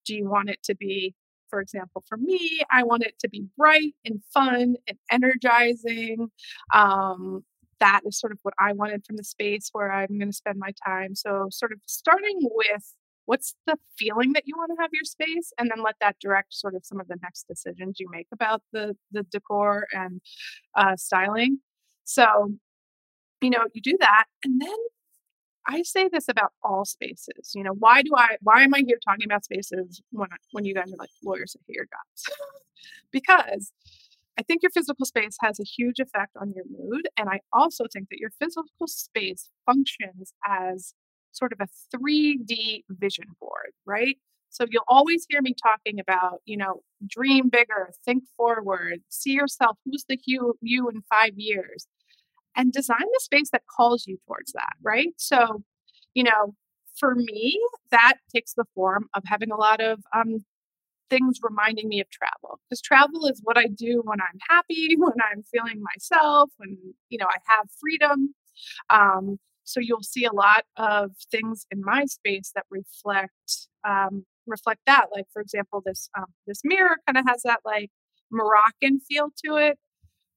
Do 0.04 0.14
you 0.14 0.28
want 0.28 0.50
it 0.50 0.62
to 0.64 0.76
be, 0.76 1.14
for 1.50 1.60
example, 1.60 2.04
for 2.08 2.16
me, 2.16 2.60
I 2.70 2.84
want 2.84 3.04
it 3.04 3.18
to 3.20 3.28
be 3.28 3.46
bright 3.56 3.94
and 4.04 4.22
fun 4.32 4.76
and 4.86 4.98
energizing. 5.10 6.28
Um, 6.72 7.44
that 7.80 8.02
is 8.04 8.18
sort 8.18 8.32
of 8.32 8.38
what 8.42 8.54
I 8.58 8.72
wanted 8.72 9.04
from 9.06 9.16
the 9.16 9.24
space 9.24 9.68
where 9.72 9.92
I'm 9.92 10.18
going 10.18 10.30
to 10.30 10.36
spend 10.36 10.58
my 10.58 10.72
time. 10.84 11.14
So, 11.14 11.48
sort 11.50 11.72
of 11.72 11.78
starting 11.86 12.38
with 12.40 12.94
what's 13.28 13.54
the 13.66 13.76
feeling 13.98 14.32
that 14.32 14.44
you 14.46 14.54
want 14.56 14.70
to 14.74 14.80
have 14.80 14.90
your 14.92 15.04
space 15.04 15.52
and 15.58 15.70
then 15.70 15.82
let 15.84 15.96
that 16.00 16.16
direct 16.18 16.54
sort 16.54 16.74
of 16.74 16.82
some 16.82 16.98
of 16.98 17.08
the 17.08 17.18
next 17.22 17.46
decisions 17.46 18.00
you 18.00 18.08
make 18.10 18.26
about 18.32 18.62
the 18.72 18.96
the 19.12 19.22
decor 19.24 19.86
and 19.92 20.20
uh, 20.76 20.96
styling 20.96 21.58
so 22.04 22.26
you 23.42 23.50
know 23.50 23.64
you 23.74 23.82
do 23.82 23.96
that 24.00 24.24
and 24.44 24.60
then 24.62 24.80
i 25.66 25.82
say 25.82 26.08
this 26.08 26.28
about 26.28 26.52
all 26.62 26.86
spaces 26.86 27.52
you 27.54 27.62
know 27.62 27.74
why 27.78 28.00
do 28.00 28.12
i 28.16 28.36
why 28.40 28.62
am 28.62 28.72
i 28.74 28.82
here 28.86 28.98
talking 29.06 29.26
about 29.26 29.44
spaces 29.44 30.00
when 30.10 30.28
when 30.52 30.64
you 30.64 30.74
guys 30.74 30.90
are 30.90 30.96
like 30.98 31.10
lawyers 31.22 31.54
at 31.54 31.74
your 31.74 31.84
jobs 31.84 32.24
because 33.12 33.72
I 34.40 34.44
think 34.44 34.62
your 34.62 34.70
physical 34.70 35.04
space 35.04 35.36
has 35.40 35.58
a 35.58 35.64
huge 35.64 35.98
effect 35.98 36.36
on 36.40 36.52
your 36.54 36.64
mood. 36.70 37.08
And 37.16 37.28
I 37.28 37.40
also 37.52 37.86
think 37.92 38.08
that 38.10 38.20
your 38.20 38.30
physical 38.38 38.86
space 38.86 39.50
functions 39.66 40.32
as 40.48 40.94
sort 41.32 41.52
of 41.52 41.60
a 41.60 41.96
3D 41.96 42.84
vision 42.88 43.26
board, 43.40 43.72
right? 43.86 44.16
So 44.50 44.64
you'll 44.68 44.82
always 44.88 45.26
hear 45.28 45.42
me 45.42 45.54
talking 45.54 46.00
about, 46.00 46.40
you 46.44 46.56
know, 46.56 46.82
dream 47.06 47.48
bigger, 47.48 47.92
think 48.04 48.24
forward, 48.36 49.00
see 49.08 49.32
yourself, 49.32 49.76
who's 49.84 50.04
the 50.08 50.18
you, 50.24 50.54
you 50.60 50.88
in 50.88 51.02
five 51.10 51.32
years, 51.36 51.86
and 52.56 52.72
design 52.72 52.98
the 53.00 53.20
space 53.20 53.50
that 53.50 53.62
calls 53.66 54.06
you 54.06 54.18
towards 54.26 54.52
that, 54.52 54.72
right? 54.82 55.12
So, 55.16 55.62
you 56.14 56.24
know, 56.24 56.54
for 56.96 57.14
me, 57.14 57.60
that 57.90 58.14
takes 58.34 58.54
the 58.54 58.64
form 58.74 59.08
of 59.14 59.22
having 59.26 59.50
a 59.52 59.56
lot 59.56 59.80
of 59.80 60.00
um, 60.14 60.44
things 61.10 61.38
reminding 61.42 61.88
me 61.88 62.00
of 62.00 62.08
travel 62.10 62.60
because 62.68 62.80
travel 62.80 63.26
is 63.26 63.40
what 63.42 63.56
I 63.56 63.66
do 63.66 64.02
when 64.04 64.20
I'm 64.20 64.38
happy, 64.48 64.94
when 64.98 65.14
I'm 65.32 65.42
feeling 65.44 65.82
myself, 65.82 66.50
when 66.56 66.76
you 67.08 67.18
know 67.18 67.26
I 67.26 67.38
have 67.56 67.66
freedom. 67.80 68.34
Um, 68.90 69.38
so 69.68 69.80
you'll 69.80 70.02
see 70.02 70.24
a 70.24 70.32
lot 70.32 70.64
of 70.76 71.12
things 71.30 71.66
in 71.70 71.82
my 71.84 72.04
space 72.06 72.52
that 72.54 72.64
reflect 72.70 73.32
um, 73.86 74.24
reflect 74.46 74.80
that. 74.86 75.06
Like 75.14 75.26
for 75.32 75.42
example, 75.42 75.82
this 75.84 76.10
um, 76.16 76.26
this 76.46 76.62
mirror 76.64 76.96
kind 77.06 77.18
of 77.18 77.24
has 77.28 77.42
that 77.44 77.60
like 77.64 77.90
Moroccan 78.30 79.00
feel 79.00 79.30
to 79.44 79.56
it. 79.56 79.78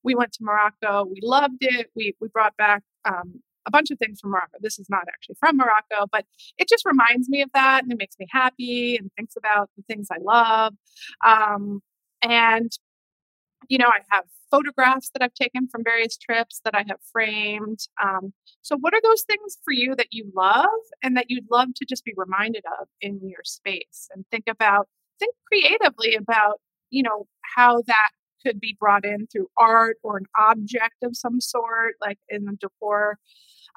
We 0.03 0.15
went 0.15 0.33
to 0.33 0.43
Morocco. 0.43 1.05
We 1.05 1.19
loved 1.23 1.59
it. 1.61 1.89
We 1.95 2.15
we 2.21 2.27
brought 2.29 2.57
back 2.57 2.83
um, 3.05 3.41
a 3.67 3.71
bunch 3.71 3.91
of 3.91 3.99
things 3.99 4.19
from 4.21 4.31
Morocco. 4.31 4.57
This 4.61 4.79
is 4.79 4.89
not 4.89 5.03
actually 5.07 5.35
from 5.39 5.57
Morocco, 5.57 6.07
but 6.11 6.25
it 6.57 6.69
just 6.69 6.85
reminds 6.85 7.29
me 7.29 7.41
of 7.41 7.49
that 7.53 7.83
and 7.83 7.91
it 7.91 7.97
makes 7.99 8.17
me 8.19 8.27
happy 8.31 8.97
and 8.97 9.11
thinks 9.17 9.35
about 9.37 9.69
the 9.77 9.83
things 9.83 10.07
I 10.11 10.17
love. 10.21 10.73
Um, 11.25 11.81
and 12.23 12.71
you 13.69 13.77
know, 13.77 13.87
I 13.87 13.99
have 14.09 14.25
photographs 14.51 15.09
that 15.13 15.23
I've 15.23 15.33
taken 15.33 15.67
from 15.67 15.83
various 15.83 16.17
trips 16.17 16.61
that 16.65 16.75
I 16.75 16.83
have 16.89 16.99
framed. 17.11 17.79
Um, 18.03 18.33
so, 18.61 18.77
what 18.77 18.93
are 18.93 19.01
those 19.01 19.23
things 19.23 19.57
for 19.63 19.73
you 19.73 19.95
that 19.95 20.07
you 20.11 20.29
love 20.35 20.67
and 21.01 21.15
that 21.17 21.27
you'd 21.29 21.49
love 21.49 21.69
to 21.77 21.85
just 21.87 22.03
be 22.05 22.13
reminded 22.15 22.63
of 22.79 22.87
in 22.99 23.19
your 23.23 23.43
space? 23.43 24.09
And 24.13 24.25
think 24.29 24.45
about, 24.49 24.87
think 25.19 25.33
creatively 25.47 26.15
about, 26.15 26.59
you 26.89 27.01
know, 27.01 27.27
how 27.55 27.81
that 27.87 28.09
could 28.45 28.59
be 28.59 28.75
brought 28.79 29.05
in 29.05 29.27
through 29.27 29.47
art 29.57 29.97
or 30.03 30.17
an 30.17 30.25
object 30.37 30.95
of 31.03 31.15
some 31.15 31.39
sort, 31.39 31.95
like 32.01 32.19
in 32.29 32.45
the 32.45 32.57
decor, 32.59 33.17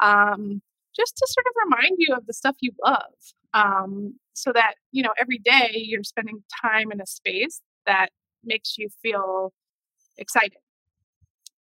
um, 0.03 0.61
just 0.97 1.17
to 1.17 1.27
sort 1.29 1.47
of 1.47 1.53
remind 1.65 1.97
you 1.99 2.15
of 2.15 2.27
the 2.27 2.33
stuff 2.33 2.57
you 2.61 2.73
love. 2.85 3.13
Um, 3.53 4.19
so 4.33 4.53
that, 4.53 4.75
you 4.91 5.03
know, 5.03 5.13
every 5.21 5.39
day 5.39 5.71
you're 5.75 6.03
spending 6.03 6.43
time 6.61 6.91
in 6.91 7.01
a 7.01 7.07
space 7.07 7.61
that 7.87 8.09
makes 8.43 8.77
you 8.79 8.89
feel 9.01 9.53
excited 10.19 10.59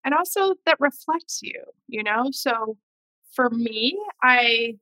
and 0.05 0.15
also 0.15 0.55
that 0.67 0.77
reflects 0.81 1.41
you 1.43 1.63
you 1.89 2.03
know? 2.03 2.31
So 2.33 2.77
for 3.35 3.51
me 3.51 3.99
i 4.23 4.75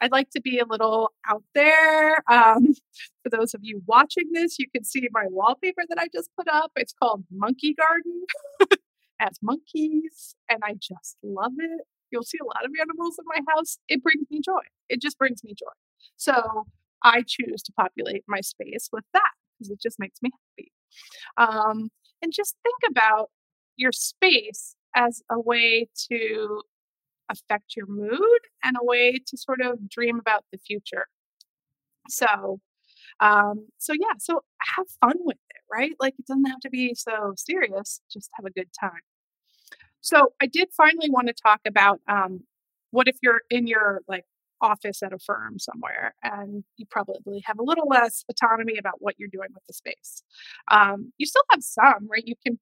i'd 0.00 0.12
like 0.12 0.30
to 0.30 0.40
be 0.40 0.58
a 0.58 0.66
little 0.66 1.12
out 1.28 1.42
there 1.54 2.22
um, 2.30 2.74
for 3.22 3.30
those 3.30 3.54
of 3.54 3.60
you 3.64 3.82
watching 3.86 4.24
this 4.32 4.58
you 4.58 4.66
can 4.74 4.84
see 4.84 5.08
my 5.12 5.24
wallpaper 5.28 5.82
that 5.88 5.98
i 5.98 6.06
just 6.14 6.30
put 6.36 6.48
up 6.48 6.72
it's 6.76 6.94
called 7.02 7.24
monkey 7.32 7.74
garden 7.74 8.24
as 9.20 9.38
monkeys 9.42 10.34
and 10.48 10.60
i 10.64 10.74
just 10.74 11.16
love 11.22 11.52
it. 11.58 11.82
You'll 12.10 12.24
see 12.24 12.38
a 12.42 12.46
lot 12.46 12.64
of 12.64 12.72
animals 12.80 13.16
in 13.18 13.24
my 13.26 13.40
house 13.54 13.78
it 13.88 14.02
brings 14.02 14.26
me 14.30 14.40
joy 14.44 14.62
it 14.88 15.00
just 15.00 15.18
brings 15.18 15.42
me 15.44 15.54
joy. 15.58 15.74
So 16.16 16.66
i 17.02 17.22
choose 17.26 17.62
to 17.64 17.72
populate 17.72 18.24
my 18.28 18.40
space 18.40 18.88
with 18.92 19.04
that 19.14 19.32
because 19.58 19.70
it 19.70 19.80
just 19.80 19.98
makes 19.98 20.20
me 20.22 20.30
happy. 20.32 20.72
Um, 21.36 21.90
and 22.22 22.32
just 22.32 22.56
think 22.62 22.90
about 22.90 23.30
your 23.76 23.92
space 23.92 24.76
as 24.94 25.22
a 25.30 25.38
way 25.40 25.88
to 26.10 26.62
affect 27.30 27.76
your 27.76 27.86
mood 27.86 28.40
and 28.62 28.76
a 28.80 28.84
way 28.84 29.18
to 29.26 29.36
sort 29.36 29.60
of 29.60 29.88
dream 29.88 30.18
about 30.18 30.44
the 30.52 30.58
future. 30.58 31.06
So, 32.08 32.60
um, 33.20 33.68
so 33.78 33.92
yeah, 33.92 34.14
so 34.18 34.42
have 34.76 34.86
fun 35.00 35.16
with 35.20 35.38
it, 35.50 35.62
right? 35.72 35.92
Like 36.00 36.14
it 36.18 36.26
doesn't 36.26 36.46
have 36.46 36.60
to 36.60 36.70
be 36.70 36.94
so 36.94 37.34
serious, 37.36 38.00
just 38.12 38.30
have 38.36 38.46
a 38.46 38.50
good 38.50 38.68
time. 38.78 39.00
So 40.00 40.32
I 40.40 40.46
did 40.46 40.68
finally 40.76 41.10
want 41.10 41.28
to 41.28 41.34
talk 41.34 41.60
about 41.66 42.00
um, 42.08 42.42
what 42.90 43.08
if 43.08 43.16
you're 43.22 43.42
in 43.50 43.66
your 43.66 44.02
like 44.08 44.24
office 44.60 45.02
at 45.02 45.12
a 45.12 45.18
firm 45.18 45.58
somewhere 45.58 46.14
and 46.22 46.64
you 46.76 46.86
probably 46.90 47.42
have 47.46 47.58
a 47.58 47.62
little 47.62 47.86
less 47.88 48.24
autonomy 48.30 48.78
about 48.78 48.94
what 49.00 49.14
you're 49.18 49.28
doing 49.28 49.48
with 49.54 49.64
the 49.66 49.72
space. 49.72 50.22
Um, 50.70 51.12
you 51.18 51.26
still 51.26 51.42
have 51.50 51.62
some, 51.62 52.08
right? 52.08 52.22
You 52.26 52.34
can 52.44 52.58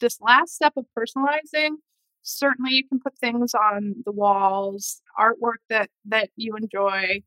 this 0.00 0.20
last 0.20 0.54
step 0.54 0.74
of 0.76 0.86
personalizing 0.96 1.76
certainly 2.22 2.72
you 2.72 2.88
can 2.88 2.98
put 2.98 3.16
things 3.18 3.54
on 3.54 3.94
the 4.04 4.12
walls 4.12 5.02
artwork 5.18 5.60
that 5.68 5.90
that 6.06 6.30
you 6.36 6.56
enjoy 6.56 7.22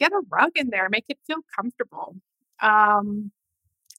get 0.00 0.12
a 0.12 0.22
rug 0.30 0.52
in 0.56 0.70
there 0.70 0.88
make 0.90 1.04
it 1.08 1.18
feel 1.26 1.38
comfortable. 1.54 2.16
Um, 2.62 3.32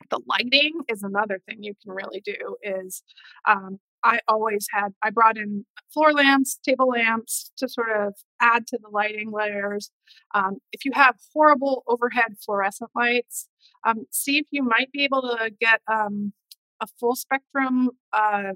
the 0.10 0.20
lighting 0.28 0.82
is 0.90 1.04
another 1.04 1.40
thing 1.48 1.64
you 1.64 1.74
can 1.84 1.94
really 1.94 2.22
do 2.22 2.56
is 2.64 3.04
um, 3.48 3.80
i 4.04 4.20
always 4.28 4.68
had 4.72 4.90
i 5.04 5.10
brought 5.10 5.38
in 5.38 5.66
floor 5.94 6.14
lamps 6.14 6.60
table 6.66 6.90
lamps 6.90 7.52
to 7.58 7.68
sort 7.68 7.90
of 7.96 8.14
add 8.42 8.68
to 8.68 8.78
the 8.82 8.90
lighting 8.90 9.32
layers. 9.32 9.92
Um, 10.36 10.58
if 10.72 10.86
you 10.86 10.92
have 10.94 11.16
horrible 11.34 11.84
overhead 11.88 12.36
fluorescent 12.46 12.92
lights 12.96 13.50
um, 13.86 14.06
see 14.12 14.38
if 14.38 14.48
you 14.52 14.64
might 14.64 14.92
be 14.92 15.04
able 15.04 15.22
to 15.24 15.52
get 15.60 15.82
um, 15.92 16.34
a 16.82 16.88
full 17.00 17.16
spectrum 17.16 17.90
uh, 18.14 18.54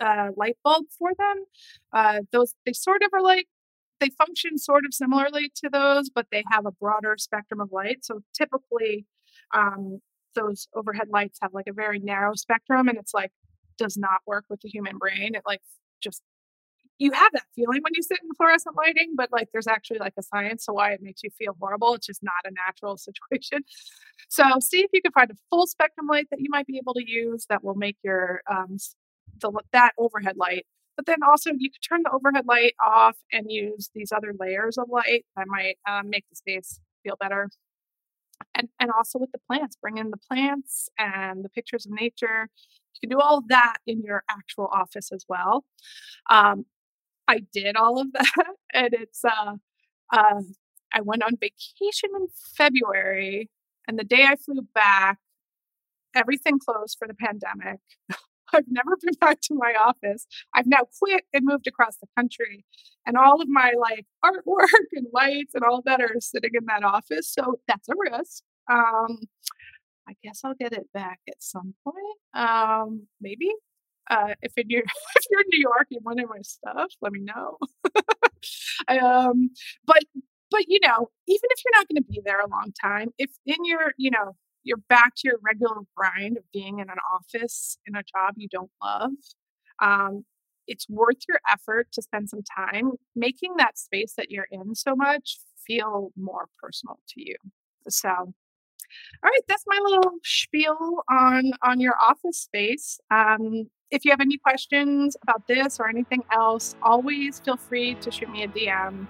uh, 0.00 0.28
light 0.36 0.56
bulb 0.64 0.86
for 0.98 1.10
them. 1.16 1.44
Uh, 1.92 2.20
those 2.32 2.54
they 2.66 2.72
sort 2.72 3.02
of 3.02 3.10
are 3.12 3.22
like 3.22 3.46
they 4.00 4.10
function 4.10 4.58
sort 4.58 4.84
of 4.86 4.94
similarly 4.94 5.52
to 5.56 5.68
those, 5.70 6.08
but 6.10 6.26
they 6.32 6.42
have 6.50 6.66
a 6.66 6.72
broader 6.72 7.16
spectrum 7.18 7.60
of 7.60 7.70
light. 7.70 8.04
So 8.04 8.20
typically, 8.34 9.04
um, 9.54 10.00
those 10.34 10.68
overhead 10.74 11.08
lights 11.10 11.38
have 11.42 11.52
like 11.52 11.66
a 11.68 11.72
very 11.72 11.98
narrow 11.98 12.34
spectrum, 12.34 12.88
and 12.88 12.98
it's 12.98 13.14
like 13.14 13.32
does 13.78 13.96
not 13.96 14.20
work 14.26 14.44
with 14.48 14.60
the 14.60 14.68
human 14.68 14.98
brain. 14.98 15.34
It 15.34 15.42
like 15.46 15.60
just 16.02 16.22
you 17.00 17.12
have 17.12 17.32
that 17.32 17.46
feeling 17.56 17.80
when 17.82 17.94
you 17.94 18.02
sit 18.02 18.18
in 18.22 18.28
fluorescent 18.36 18.76
lighting, 18.76 19.14
but 19.16 19.32
like 19.32 19.48
there's 19.52 19.66
actually 19.66 19.98
like 19.98 20.12
a 20.18 20.22
science 20.22 20.66
to 20.66 20.72
why 20.72 20.92
it 20.92 21.02
makes 21.02 21.22
you 21.22 21.30
feel 21.30 21.56
horrible. 21.58 21.94
It's 21.94 22.06
just 22.06 22.22
not 22.22 22.34
a 22.44 22.50
natural 22.50 22.96
situation. 23.08 23.64
So 24.28 24.44
see 24.60 24.80
if 24.80 24.90
you 24.92 25.00
can 25.00 25.12
find 25.12 25.30
a 25.30 25.34
full 25.48 25.66
spectrum 25.66 26.06
light 26.06 26.28
that 26.30 26.40
you 26.40 26.50
might 26.50 26.66
be 26.66 26.76
able 26.76 26.92
to 26.94 27.10
use 27.10 27.46
that 27.48 27.64
will 27.64 27.74
make 27.74 27.96
your 28.04 28.42
um, 28.48 28.76
the 29.40 29.50
that 29.72 29.92
overhead 29.98 30.36
light. 30.36 30.66
But 30.94 31.06
then 31.06 31.22
also 31.26 31.50
you 31.56 31.70
could 31.70 31.80
turn 31.80 32.02
the 32.04 32.10
overhead 32.12 32.44
light 32.46 32.74
off 32.84 33.16
and 33.32 33.50
use 33.50 33.90
these 33.94 34.12
other 34.12 34.34
layers 34.38 34.76
of 34.76 34.90
light 34.90 35.24
that 35.36 35.46
might 35.48 35.78
um, 35.88 36.10
make 36.10 36.26
the 36.28 36.36
space 36.36 36.80
feel 37.02 37.16
better. 37.18 37.48
And 38.54 38.68
and 38.78 38.90
also 38.90 39.18
with 39.18 39.32
the 39.32 39.40
plants, 39.46 39.76
bring 39.80 39.96
in 39.96 40.10
the 40.10 40.18
plants 40.18 40.90
and 40.98 41.42
the 41.42 41.48
pictures 41.48 41.86
of 41.86 41.92
nature. 41.92 42.48
You 42.94 43.08
can 43.08 43.16
do 43.16 43.22
all 43.22 43.42
that 43.48 43.76
in 43.86 44.02
your 44.02 44.22
actual 44.28 44.66
office 44.70 45.12
as 45.12 45.24
well. 45.26 45.64
Um, 46.28 46.66
I 47.30 47.42
did 47.52 47.76
all 47.76 48.00
of 48.00 48.12
that, 48.12 48.54
and 48.74 48.92
it's 48.92 49.24
uh, 49.24 49.54
uh, 50.12 50.40
I 50.92 51.00
went 51.00 51.22
on 51.22 51.36
vacation 51.40 52.10
in 52.16 52.26
February, 52.56 53.48
and 53.86 53.96
the 53.98 54.04
day 54.04 54.24
I 54.24 54.34
flew 54.34 54.66
back, 54.74 55.18
everything 56.14 56.58
closed 56.58 56.96
for 56.98 57.06
the 57.06 57.14
pandemic. 57.14 57.78
I've 58.52 58.64
never 58.68 58.96
been 59.00 59.14
back 59.20 59.40
to 59.42 59.54
my 59.54 59.74
office. 59.74 60.26
I've 60.54 60.66
now 60.66 60.88
quit 60.98 61.22
and 61.32 61.44
moved 61.44 61.68
across 61.68 61.98
the 61.98 62.08
country. 62.16 62.64
And 63.06 63.16
all 63.16 63.40
of 63.40 63.48
my 63.48 63.72
like 63.78 64.06
artwork 64.24 64.88
and 64.92 65.06
lights 65.12 65.54
and 65.54 65.62
all 65.62 65.82
that 65.86 66.00
are 66.00 66.16
sitting 66.18 66.50
in 66.54 66.64
that 66.66 66.82
office. 66.82 67.32
So 67.32 67.60
that's 67.68 67.88
a 67.88 67.94
risk. 67.96 68.42
Um, 68.68 69.20
I 70.08 70.14
guess 70.24 70.40
I'll 70.44 70.54
get 70.54 70.72
it 70.72 70.92
back 70.92 71.20
at 71.28 71.40
some 71.40 71.74
point. 71.84 72.18
Um, 72.34 73.06
maybe. 73.20 73.50
Uh, 74.10 74.34
if, 74.42 74.52
in 74.56 74.68
your, 74.68 74.82
if 75.16 75.24
you're 75.30 75.40
in 75.40 75.46
New 75.52 75.60
York, 75.60 75.86
and 75.92 76.04
want 76.04 76.18
my 76.18 76.42
stuff, 76.42 76.92
let 77.00 77.12
me 77.12 77.20
know. 77.20 77.58
um, 78.88 79.50
but 79.86 80.02
but 80.50 80.64
you 80.68 80.80
know, 80.82 81.10
even 81.28 81.48
if 81.50 81.60
you're 81.64 81.78
not 81.78 81.88
going 81.88 82.02
to 82.02 82.08
be 82.08 82.20
there 82.24 82.40
a 82.40 82.48
long 82.48 82.72
time, 82.82 83.10
if 83.18 83.30
in 83.46 83.64
your 83.64 83.92
you 83.96 84.10
know 84.10 84.36
you're 84.64 84.82
back 84.88 85.14
to 85.16 85.28
your 85.28 85.38
regular 85.42 85.76
grind 85.96 86.36
of 86.36 86.44
being 86.52 86.80
in 86.80 86.90
an 86.90 86.98
office 87.14 87.78
in 87.86 87.94
a 87.94 88.02
job 88.02 88.34
you 88.36 88.48
don't 88.50 88.70
love, 88.82 89.12
um, 89.80 90.24
it's 90.66 90.88
worth 90.88 91.18
your 91.28 91.40
effort 91.50 91.88
to 91.92 92.02
spend 92.02 92.28
some 92.28 92.42
time 92.42 92.92
making 93.16 93.56
that 93.58 93.78
space 93.78 94.14
that 94.16 94.30
you're 94.30 94.48
in 94.50 94.74
so 94.74 94.94
much 94.94 95.38
feel 95.66 96.10
more 96.16 96.46
personal 96.62 96.98
to 97.08 97.20
you. 97.22 97.36
So, 97.88 98.08
all 98.08 98.34
right, 99.22 99.42
that's 99.48 99.64
my 99.66 99.78
little 99.82 100.12
spiel 100.24 101.02
on 101.10 101.52
on 101.62 101.80
your 101.80 101.94
office 102.00 102.38
space. 102.38 102.98
Um, 103.10 103.70
if 103.90 104.04
you 104.04 104.10
have 104.10 104.20
any 104.20 104.36
questions 104.36 105.16
about 105.22 105.46
this 105.46 105.80
or 105.80 105.88
anything 105.88 106.22
else, 106.32 106.76
always 106.82 107.40
feel 107.40 107.56
free 107.56 107.94
to 107.96 108.10
shoot 108.10 108.30
me 108.30 108.44
a 108.44 108.48
DM. 108.48 109.06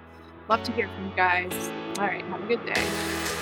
Love 0.49 0.63
to 0.65 0.73
hear 0.73 0.89
from 0.89 1.07
you 1.07 1.17
guys. 1.17 1.71
All 1.99 2.07
right, 2.07 2.25
have 2.25 2.43
a 2.43 2.47
good 2.47 2.65
day. 2.65 3.40